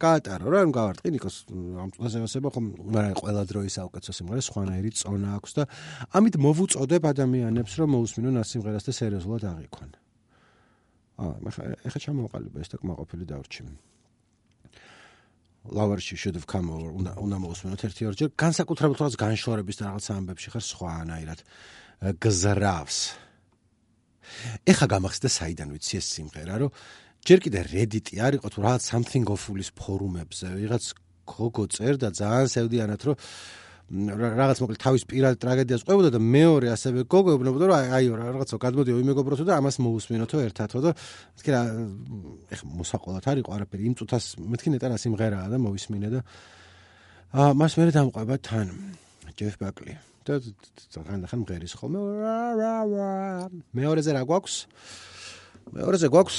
[0.02, 1.36] გაატარო რა, რომ გავარტყი ნიკოს
[1.80, 5.62] ამ წელს ევასება, ხომ მაგრამ ყველა დროის საუკეთესო სიმღერა სხვანაირი წონა აქვს და
[6.18, 9.90] ამით მოვუწოდებ ადამიანებს რომ შეუსმინონ ამ სიმღერას და სერიოზულად აღიქვან.
[11.22, 11.34] აა,
[11.86, 13.62] ეხლა ჩამოვყალიბე ეს დაკმაყოფილი დავრჩი.
[15.62, 20.06] ლავარში should have come over უნდა უნდა მოусმინოთ ერთი ორჯერ განსაკუთრებით რაღაც განშორების და რაღაც
[20.10, 21.40] ამბებში ხარ სხვაანაირად
[22.18, 22.98] გზრავს
[24.66, 26.70] ეხა გამახსდა საიდან ვიცი ეს სიმღერა რომ
[27.22, 30.84] ჯერ კიდე Reddit-ი არ იყო თუ რაღაც something of-ის ფორუმებზე ვიღაც
[31.30, 33.16] გოგო წერდა ძალიან სევდიანად რომ
[33.92, 38.96] რაღაც მოკლედ თავის პირად ტრაგედიას ყვებოდა და მეორე ასევე გოგო ეუბნებოდა რომ აიო რაღაცა გადმოდიო
[39.04, 41.60] იმეგობროთო და ამას მოусმინოთო ერთადო და მეთქი რა
[42.56, 46.20] ეხ მოსაყოლად არისო არაფერი იმ წუთას მეთქი ნეტარა სიმღერაა და მოვისმინე და
[47.32, 48.68] აა მას მე დამყვება თან
[49.36, 49.92] ჯეფ ბაკლი.
[50.22, 50.38] და
[50.94, 52.00] ძალიან ხან მღერის ხოლმე
[53.74, 54.54] მეორეზე რა გვაქვს?
[55.74, 56.38] მეორეზე გვაქვს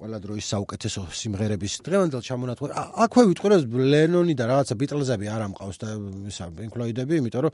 [0.00, 2.70] ყველა დროის საუკეთესო სიმღერების დღევანდელ ჩამონათვალ
[3.04, 5.88] აქვე რომ ლენონი და რაღაცა ბიტლზები არ ამყავს და
[6.32, 7.52] ისა პინკლოიდები იმიტომ რომ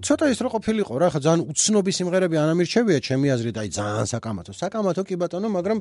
[0.00, 4.06] ცოტა ის რო ყოფილიყო რა ხა ძალიან უცნობი სიმღერები არ ამირჩევია ჩემი აზრით აი ძალიან
[4.08, 5.78] საკამათო საკამათო კი ბატონო მაგრამ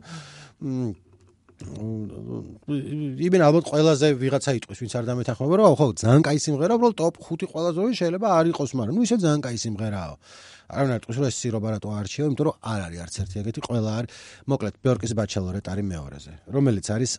[3.26, 7.16] იმენ ალბათ ყველაზე ვიღაცა იტყვის ვინც არ დამეთანხმება რომ ხო ძალიან კაი სიმღერა უბრალოდ ტოპ
[7.24, 10.14] 5 ყველაზე შეიძლება არ იყოს მაგრამ ნუ ისე ძალიან კაი სიმღერაა
[10.66, 13.92] არ ტყვის რომ ეს სირობა რატო არჩიო, იმიტომ რომ არ არის არც ერთი ეგეთი, ყველა
[13.96, 14.10] არის.
[14.50, 17.12] მოკლედ, ბიორკის ბაჩელორეტ არის მეორეზე, რომელიც არის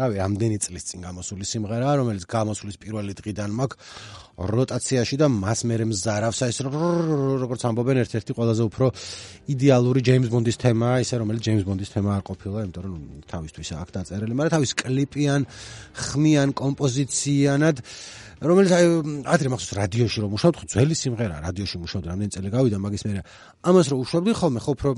[0.00, 3.76] რავი, ამდენი წლის წინ გამოსული სიმღერაა, რომელიც გამოსulis პირველი დღიდან მაქვს
[4.34, 8.86] როტაციაში და მას მერე მზარავს ეს როგორც ამბობენ ერთ-ერთი ყველაზე უფრო
[9.54, 13.88] იდეალური ჯეიმს ბონდის თემაა, ისე რომელიც ჯეიმს ბონდის თემა არ ყოფილა, იმიტომ რომ თავისთვის აქ
[13.94, 15.40] დაწერილი, მაგრამ თავის კლიპიან,
[15.94, 17.76] ხმიან კომპოზიციანად
[18.44, 18.84] რომელიც აი
[19.24, 23.20] ადრე მახსოვს რადიოში რომ მუშაობთ, ძველი სიმღერა, რადიოში მუშაობდი რამდენი წელი გავიდა, მაგის მერე
[23.64, 24.88] ამას რომ უშვებდი ხოლმე, ხო უფრო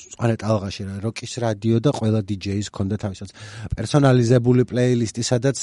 [0.00, 3.30] წარე ტალღაში რა, როკის რადიო და ყველა დიჯეის ქონდა თავისაც
[3.74, 5.58] პერსონალიზებული პლეილისტი, სადაც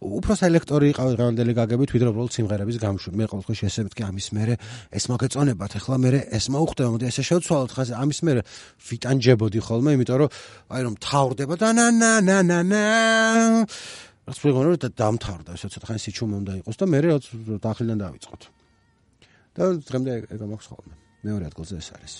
[0.00, 3.16] უფრო სელექტორი იყავი დღევანდელი გაგებით, ვიდრე უბრალოდ სიმღერების გამშვები.
[3.20, 4.54] მე ყოველთვის ესე მეთქი ამის მერე
[4.96, 8.40] ეს მოგეწონებათ, ახლა მერე ეს მოუხდება, მოდი ესე შევცვალოთ, ხაზე ამის მერე
[8.90, 10.30] ვიტანჯებოდი ხოლმე, იმიტომ რომ
[10.72, 12.84] აი რომ თავდება და ნა ნა ნა ნა ნა
[14.30, 17.24] რაც ვიღონო და დამთავრდა ესე ცოტა ხანი სიჩუმე უნდა იყოს და მე რაც
[17.66, 18.42] დახლიდან დავიწყოთ.
[19.58, 20.94] და დღემდე ეგ მაქვს ხოლმე.
[21.26, 22.14] მეორე ადგილზე ეს არის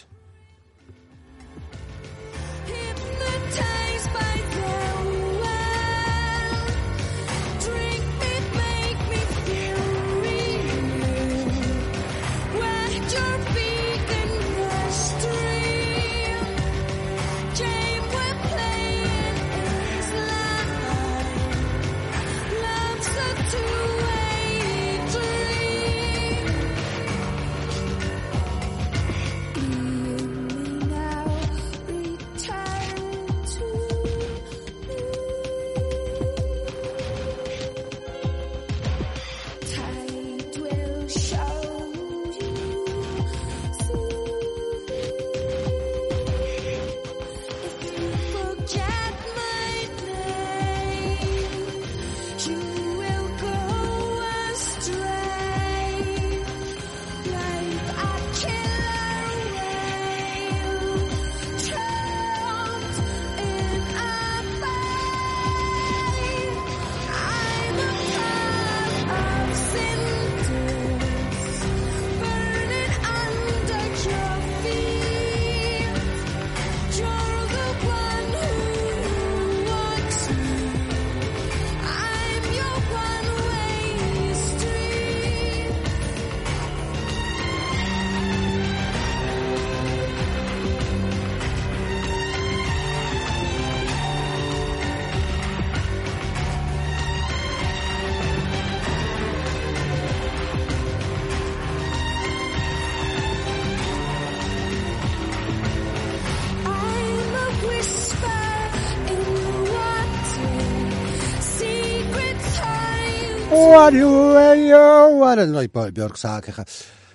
[115.40, 116.64] a night boy ბიორკს აქ ხა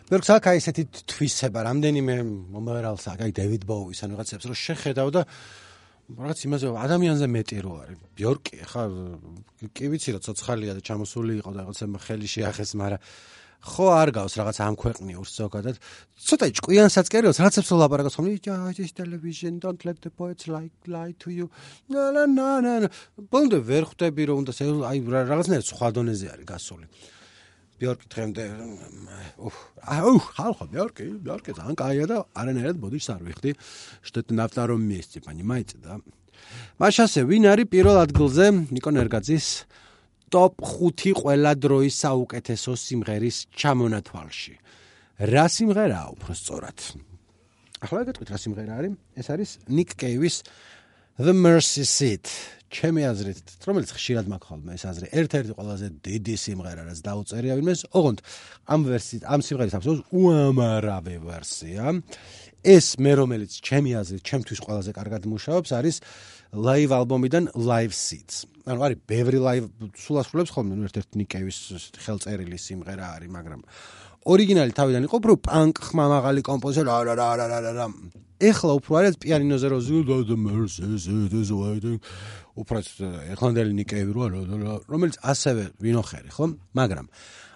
[0.10, 2.15] ბიორკს აქ აი ესეთი თვისება რამდენიმე
[2.53, 5.21] მომავალს აქ აი დევიდ ბოუის ან რაღაცებს რომ შეხედავ და
[6.05, 7.97] რაღაც იმაზე ადამიანზე მეტი რო არის.
[8.13, 8.84] ბიორკი ხა
[9.73, 13.01] კი ვიცი რა ცოცხალია და ჩამოსული იყო და რაღაცა ხელი შეახეს მაგრამ
[13.65, 15.75] ხო არ გავს რაღაც ამ ქვეყნიურს ზოგადად.
[16.28, 21.34] ცოტა ჭკვიანსაც კერიოს რაღაცებს ლაპარაკობს ხომ ის ტელევიზიონ don't let the poets like lie to
[21.34, 21.49] you.
[21.89, 24.54] na na na na ბოლომდე ვერ ხვდები რომ უნდა
[24.89, 26.86] აი რაღაცნაირად სხვა დონეზე არის გასული.
[27.75, 28.43] ბიორკი დღემდე
[29.84, 33.51] აუ ხალხო ბიორკი ბიორკი ძალიან კაია და არანაირად ბოდიშს არ ვიხდი.
[34.08, 35.99] შტეტ ნავტარომ მიესწი პანიმაიც და
[36.80, 38.45] მაშასე ვინ არის პირველ ადგილზე?
[38.71, 39.47] ნიკო ნერგაძის
[40.33, 44.55] ტოპ 5 ყველა დროის საუკეთესო სიმღერის ჩამონათვალში.
[45.31, 46.79] რა სიმღერაა უფრო სწორად?
[47.85, 48.93] ახლა გეტყვით რა სიმღერა არის?
[49.15, 50.43] ეს არის Nick Cave-ის
[51.15, 52.27] The Mercy Seat.
[52.75, 58.19] ჩემი აზრით, რომელიც ხშირად მაქვს ეს აზრი, ერთ-ერთი ყველაზე დიდი სიმღერა, რაც დაუწერია ვინმეს, ოღონდ
[58.73, 61.83] ამ ვერსიით, ამ სიმღერის აბსოლუტ უამარავი ვერსია.
[62.65, 65.95] ეს მე რომელიც ჩემი აზრით, ჩემთვის ყველაზე კარგად მუშაობს, არის
[66.56, 68.46] live ალბომიდან Live Seeds.
[68.65, 69.68] ანუ არის ბევრი live
[70.00, 71.58] სულასრულებს ხოლმე ერთ-ერთ ნიკევის
[72.02, 73.62] ხელწერილი სიმღერა არის, მაგრამ
[74.26, 77.86] ორიგინალი თავიდან იყო უფრო პანკ ხმამაღალი კომპოზიტორი, არა არა არა არა არა.
[78.41, 79.80] ეხლა უფრო არის პიანინოზე რო
[82.56, 82.78] უფრო
[83.36, 84.26] ეხლანდელი ნიკევი რო
[84.88, 86.46] რომელიც ასევე ვინოხერი, ხო?
[86.80, 87.06] მაგრამ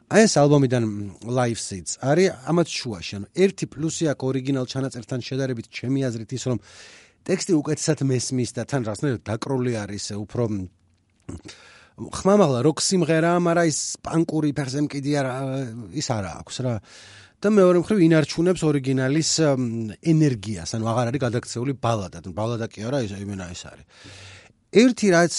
[0.09, 0.83] აი ეს ალბომიდან
[1.29, 6.43] Live Seeds არის ამათ შუაში, ანუ ერთი პლუსი აქვს ორიგინალ ჩანაწერთან შედარებით, ჩემი აზრით ის
[6.49, 6.59] რომ
[7.27, 10.43] ტექსტი უკეთესად მესმის და თან რაღაცნაირად დაკრული არის უფრო
[11.99, 15.33] ხმამაღლა როკ სიმღერაა, მაგრამ ის პანკური ფეხზე მკიდი არა
[15.99, 16.73] ის არა აქვს რა.
[17.39, 19.31] და მეორე მხრივ ინარჩუნებს ორიგინალის
[20.11, 23.85] ენერგიას, ანუ აღარ არის გადაქცეული ბალადა, ბალადა კი არა, ის იმენა ეს არის.
[24.75, 25.33] ერთი რაც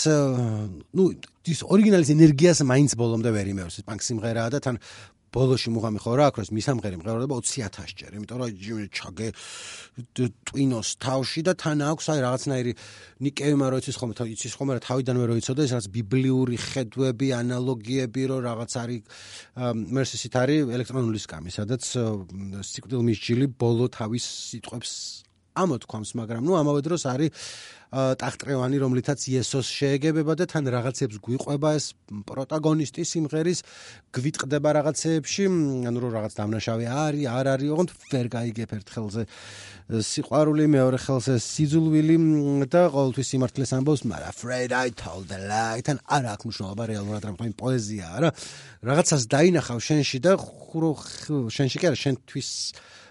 [0.97, 1.05] ნუ
[1.45, 4.77] ის ორიგინალის ენერგიას მაინც ბოლომდე ვერ იმევს, ეს პანკ სიმღერაა და თან
[5.31, 9.29] ბოლოში მუღამი ხო რა აქვს მისამღერი მღეროდება 20000 ჯერ იმიტომ რომ ჩაგე
[10.51, 12.73] ტვინოს თავში და თან აქვს აი რაღაცნაირი
[13.27, 18.23] ნიკევმა რო იცის ხომ იცის ხომ რა თავიდანვე რო იცოდა ეს რაღაც ბიბლიური ხედვები ანალოგიები
[18.27, 19.01] რო რაღაც არის
[19.95, 24.93] მერსისით არის ელექტრონული სკამი სადაც სიკვდილ მისჯილი ბოლო თავის სიტყვებს
[25.65, 27.31] ამოთქვამს მაგრამ ნუ ამავე დროს არის
[27.91, 31.87] ტახტყევანი, რომლითაც იესოს შეეგებება და თან რაღაცებს გვიყვება ეს
[32.23, 33.61] პროტაგონისტი სიმღერის
[34.15, 35.45] გვიტყდება რაღაცეებში,
[35.91, 39.23] ანუ რომ რაღაც დამნაშავე არის, არ არის, ოღონდ ვერ გაიგებ ერთ ხელზე
[39.91, 42.17] სიყვარული, მეორე ხელზე სიძულვილი
[42.71, 45.83] და ყოველთვის სიმართლეს ამბობს, მაგრამ afraid I told the lie.
[45.83, 48.29] თან არ აქვს მნიშვნელობა რეალურად რა თქმა პოეზია არა.
[48.87, 50.91] რაღაცას დაინახავ შენში და ხურო
[51.51, 52.49] შენში კი არა შენთვის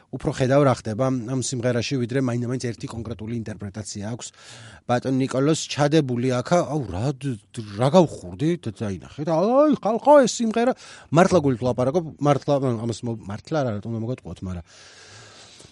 [0.10, 1.06] უფრო ხედავ რა ხდება?
[1.30, 4.28] ამ სიმღერაში, ვიდრე მაინდამაინც ერთი კონკრეტული ინტერპრეტაცია აქვს.
[4.90, 7.06] ბატონ نيكოლოს ჩადებული აქა, აუ რა
[7.78, 9.28] რა გავხურდი, დაინახეთ.
[9.30, 10.74] აი, ხალხო ეს სიმღერა.
[11.14, 12.54] მართლა გულით ვლაპარაკობ, მართლა
[12.90, 14.66] ამას მართლა რა რატომ მოგატყუოთ, მაგრამ.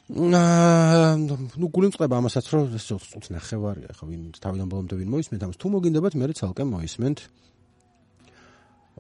[0.08, 5.68] ну გულიმწყდება ამასაც რომ ეს წუთს ნახევარია ხო ვინ თავიდან ბოლომდე ვინ მოისმენთ ამას თუ
[5.68, 7.20] მოგინდებათ მე ცალკე მოისმენთ.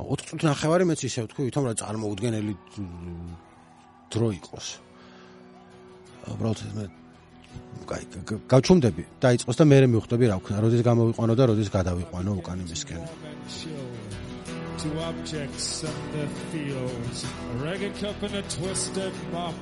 [0.04, 2.54] 4 წუთს ნახევარი მეც ისე ვთქვი თვითონ რა წარმოუდგენელი
[4.12, 4.87] დრო იყოს.
[6.36, 6.86] უბრალოდ მე
[7.88, 8.04] კაი
[8.52, 13.02] გავჩუმდები დაიწყოს და მე მე მივხვდები რა ვქნა როდის გამოვიყვანო და როდის გადავიყვანო უკან იმისკენ
[14.78, 17.26] to objects and their fields.
[17.26, 19.56] A ragged cup and a twisted mop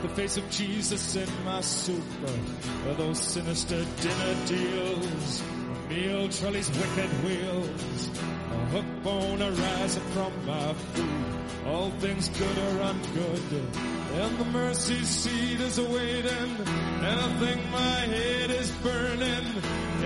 [0.00, 2.02] the face of Jesus in my soup
[2.96, 5.42] those sinister dinner deals?
[5.90, 8.10] Meal trolleys wicked wheels
[8.66, 15.02] a hook bone arising from my food all things good or ungood and the mercy
[15.04, 16.56] seat is awaiting,
[17.04, 19.46] and I think my head is burning.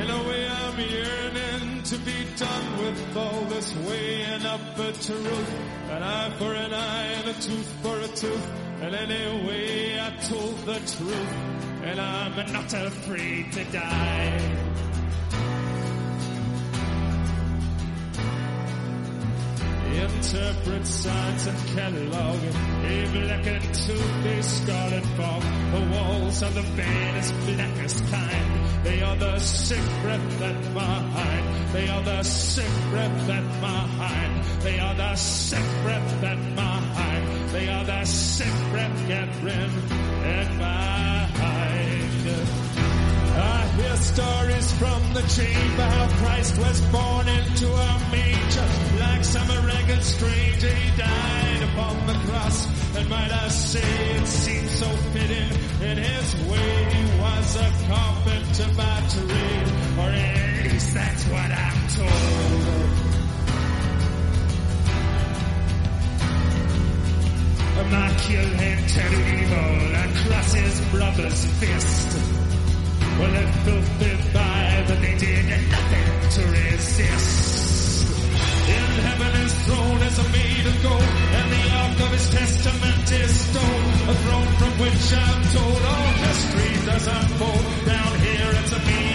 [0.00, 5.54] In a way, I'm yearning to be done with all this weighing up a truth.
[5.90, 8.50] An eye for an eye and a tooth for a tooth.
[8.80, 11.32] And anyway, I told the truth,
[11.84, 14.89] and I'm not afraid to die.
[20.32, 22.38] Interpret science and catalog.
[22.84, 25.42] A black and two-faced scarlet fog.
[25.42, 28.84] The walls are the vainest, blackest kind.
[28.84, 31.72] They are the sick breath that behind.
[31.72, 34.44] They are the sick breath that behind.
[34.62, 37.50] They are the sick breath that behind.
[37.50, 39.70] They are the sick breath gathering
[40.24, 41.89] at behind.
[43.78, 48.68] We're stories from the chamber, how Christ was born into a manger.
[48.98, 52.66] Like some ragged stranger, he died upon the cross.
[52.96, 55.50] And might I say, it seemed so fitting.
[55.88, 59.68] In his way, he was a carpenter by trade.
[59.98, 63.00] Or at least that's what I'm told.
[67.90, 68.78] Machiavellian
[69.40, 72.39] evil, and cross his brother's fist.
[73.20, 78.08] Well, they filthy by, but they did nothing to resist.
[78.76, 81.02] In heaven his throne is made of gold,
[81.38, 83.84] and the ark of his testament is stone.
[84.08, 87.64] A throne from which I'm told all history does unfold.
[87.84, 89.09] Down here it's a made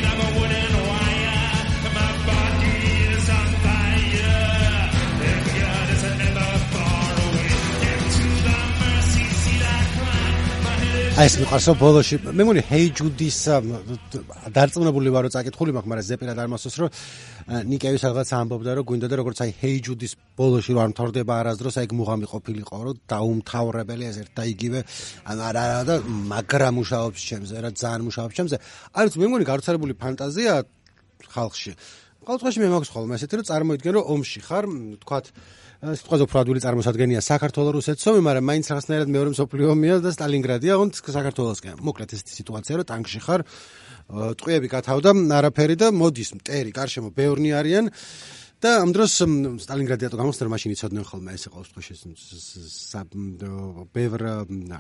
[11.15, 12.17] აი ეს მიყვარსო ბოლოში.
[12.27, 13.37] მე მგონი ჰეი ჯუდის
[14.51, 19.07] დარწმუნებული ვარო წაკითხული მაქვს მაგრამ ზეპირად არ მასოს რომ ა, ნიკევის რაღაც ამბობდა რომ გვინდა
[19.07, 24.03] და როგორც აი ჰეი ჯუდის ბოლოში რომ არ მთავრდება არასდროს აი მუღამი ყოფილიყო რომ დაუმთავრებელი
[24.11, 24.79] ეს ერთ და იგივე.
[25.31, 28.55] ან არა არა და მაგრა მუშაობს ჩემზე რა ძალიან მუშაობს ჩემზე.
[28.91, 30.53] არის მე მგონი გავრცელებული ფანტაზია
[31.31, 31.71] ხალხში.
[32.27, 34.65] ყოველ შემთხვევაში მე მაქვს ხოლმე ესეთი რომ წარმოიდგენ რომ ომში ხარ
[34.99, 35.25] თქვათ
[35.93, 40.77] სიტყვაზე უფრო ადვილი წარმოსადგენია საქართველოს რუსეთს ომი, მაგრამ მაინც რაღაცნაირად მეორე მსოფლიო ომია და სტალინგრადია,
[40.79, 41.75] ოღონდ საქართველოსკენ.
[41.85, 43.41] მოკლედ ესეთი სიტუაცია, რომ ტანკში ხარ,
[44.39, 45.09] ტყვიები გათავდა,
[45.39, 47.85] არაფერი და მოდის მტერი, გარშემო ბევრნი არიან
[48.65, 53.05] და ამ დროს მ, სტალინგრადიატო გამოსწორ მაშინ იცოდნენ ხოლმე ესე ყოველ შემთხვევაში
[53.93, 54.21] ბევრ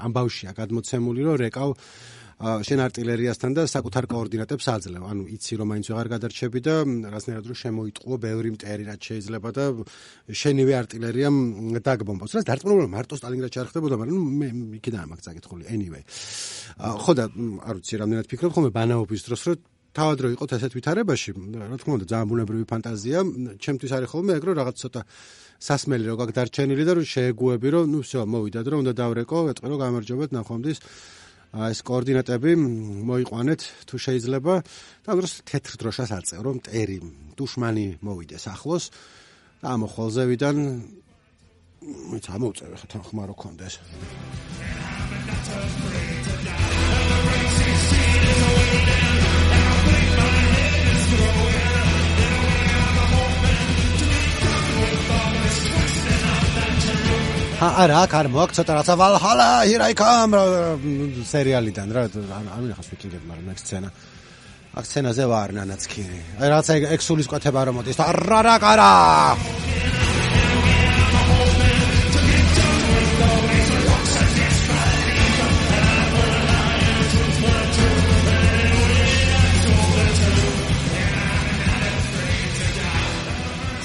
[0.09, 1.69] ამბავშია გადმოცემული, რომ რეკავ
[2.35, 5.05] შენ არტილერიასთან და საკუთარ კოორდინატებს აძლევ.
[5.07, 9.63] ანუ იცი რომ მაინც ვეღარ გადარჩები და რაღაცნაირად რომ შემოიტყუო ბევრი მტერი რაც შეიძლება და
[10.35, 11.37] შენივე არტილერიამ
[11.79, 12.35] დაგბომბოს.
[12.35, 14.47] რაც დარწმუნებული მარტო სტალინგრადში არ ხდებოდა, მაგრამ მე
[14.81, 15.63] იქიდან მაქვს წაკითხული.
[15.71, 16.03] Anyway.
[16.75, 21.30] ხო და არ ვიცი რამდენად ფიქრობ ხოლმე ბანაობის დროს რომ თავად რო იყოთ ესეთ ვითარებაში,
[21.34, 23.18] რა თქმა უნდა, ძალიან ბუნებრივი ფანტაზია.
[23.58, 25.00] ჩემთვის არის ხოლმე ეგ რომ რაღაც ცოტა
[25.60, 29.66] სასმელი რო გაქვს დარჩენილი და რომ შეეგუები რომ ნუ всё მოვიდათ რომ უნდა დავრეკო, ეტყვი
[29.70, 30.78] რომ გამარჯობეთ ნახვამდის
[31.50, 32.52] აი ეს კოორდინატები
[33.10, 33.60] მოიყვანეთ
[33.90, 34.54] თუ შეიძლება
[35.02, 36.98] და ამ დროს თეთრ დროშას აწევ რომ მტერი
[37.34, 38.84] დუშმანი მოვიდეს ახლოს
[39.58, 40.56] და ამ ხოლზევიდან
[42.14, 43.74] მეც ამოვწევ ხა თან ხმარო კონდეს
[45.58, 46.23] ა
[57.65, 60.35] არა, აქ არ მოაქვს ცოტა რაცა ვალჰალა, here I come
[61.27, 63.89] სერიალიდან რა, არ მინახავს ვიკინგები, მაგრამ ეგ სცენა.
[64.75, 66.19] აქ სცენაზე ვარ ნანაცქირი.
[66.41, 68.55] აი რაცა ექსულის კვეთება რომ მოდის და რა რა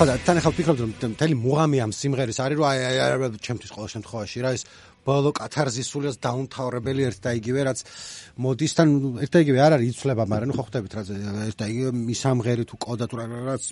[0.01, 3.41] ხო და თან ახლა ვფიქრობ რომ მთელი მუღამი ამ სიმღერის არის რომ აი აი აი
[3.45, 4.63] ჩემთვის ყოველ შემთხვევაში რა ეს
[5.05, 7.83] ბოლო კათარზისულიას დაუნთავრებელი ერთ და იგივე რაც
[8.41, 8.89] მოდის თან
[9.21, 11.03] ერთ და იგივე არ არის იცვლება მაგრამ ნუ ხო ხვდებით რა
[11.53, 13.65] ერთ და იგივე მისამღერი თუ კოდა თუ რა რაც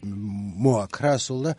[0.69, 1.53] მოაქრა სულ და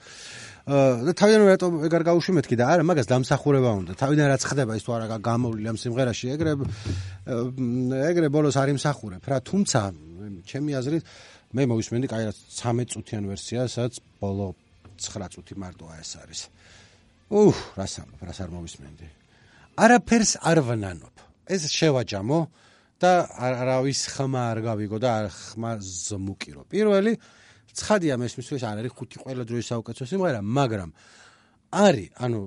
[0.70, 3.92] და თავიდან რატო ეგ არ გავუშვი მეთქი და არა მაგას დამსახურება უნდა.
[3.98, 6.54] თავიდან რაც ხდება ის თუ არა გამოვლი ამ სიმღერაში ეგრე
[8.06, 9.24] ეგრე ბოლოს არ იმსახურებ.
[9.26, 9.82] რა თუმცა
[10.46, 11.04] ჩემი აზრით
[11.50, 14.54] მე მოვისმენდი კაი რა 13 წუთიან ვერსია, სადაც ბოლო
[15.02, 16.42] 9 წუთი მარტო ეს არის.
[17.34, 19.08] უჰ, რას ამბობ, რას არ მოვისმენდი.
[19.82, 21.16] არაფერს არ ვნანობ.
[21.50, 22.40] ეს შევაჯამო
[23.02, 26.62] და არავის ხმა არ გავიგო და არ ხმა ზმუკირო.
[26.70, 27.18] პირველი
[27.74, 30.92] ცხადია მესმისთვის არ არის ხუთი ყველა დროის საუკეთესო სიმღერა, მაგრამ
[31.70, 32.40] არის, ანუ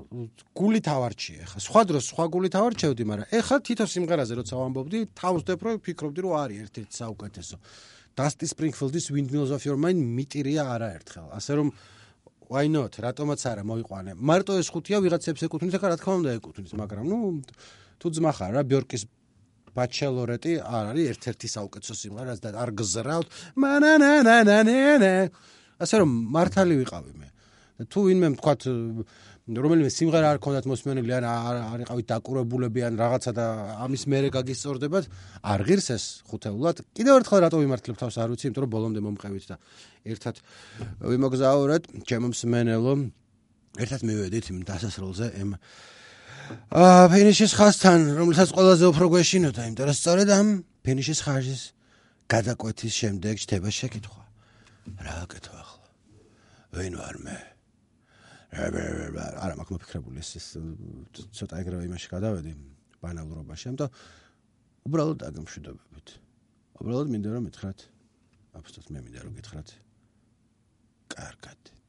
[0.54, 1.58] გული თავარჩია ხა.
[1.62, 6.32] სხვა დროს სხვა გული თავარჩევდი, მაგრამ ეხლა თითო სიმღერაზე როცა ვამბობდი, თავსდებ რომ ფიქრობდი რომ
[6.42, 7.56] არის ერთ-ერთი საუკეთესო.
[8.16, 11.26] Dusty Springfield-ის Windmills of Your Mind მიტირია არაერთხელ.
[11.32, 11.68] ასე რომ
[12.52, 12.92] why not?
[13.00, 14.12] რატომაც არა მოიყვანე.
[14.20, 17.18] მარტო ეს ხუთია ვიღაცებს ეკუთვნის, ეხლა რა თქმა უნდა ეკუთვნის, მაგრამ ნუ
[17.96, 19.02] თუ ძმა ხარ რა ბიორკის
[19.72, 23.26] ბაჩელორეტი არ არის ერთ-ერთი საუკეთესო სიმღერა, რაც და არ გზრავთ.
[25.82, 27.31] ასე რომ მართალი ვიყავი მე.
[27.90, 28.60] თუ ვინმე თქვათ
[29.42, 33.46] რომელიმე სიმღერა არ ქონდათ მოსმენილი ან არ იყავით დაკურებულები ან რაღაცა და
[33.82, 35.08] ამის მერე გაგისწორდებათ,
[35.42, 36.86] არ ღირს ეს ხუთეულად.
[36.94, 39.56] კიდევ ერთხელ რატო ვიმართლებ თავს არ ვიცი, იმიტომ რომ ბოლომდე მომყევით და
[40.06, 40.36] ერთად
[41.02, 42.94] ვიმოგზაურეთ ჩემო მსმენელო.
[43.82, 45.56] ერთად მივედით იმ დასასრულზე ემ
[46.70, 50.46] აა ფინიშის ხასთან, რომელსაც ყველაზე უფრო გვეშინოდა, იმიტომ რომ სწორედ ამ
[50.84, 51.62] ფინიშის ხარჯის
[52.28, 54.22] გადაკვეთის შემდეგ ჩდება შეკითხვა.
[55.02, 55.86] რა აკეთო ახლა?
[56.76, 57.51] ვინ ვარ მე?
[58.52, 60.48] არა მაქვს მოფიქრებული ეს
[61.32, 62.52] ცოტა ეგრევე იმაში გადავედი
[63.00, 63.64] ბანალურობაში.
[63.72, 63.90] ამიტომ
[64.92, 66.08] უბრალოდ დაგემშვიდობებით.
[66.82, 67.78] უბრალოდ მინდა რომ მითხრათ
[68.60, 69.68] აბსოლუტურად მე მინდა რომ გითხრათ.
[71.16, 71.81] კარგად